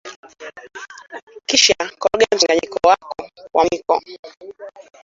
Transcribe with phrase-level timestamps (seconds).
[1.47, 3.13] Kisha koroga mchanganyiko wao
[3.51, 4.01] kwa mwiko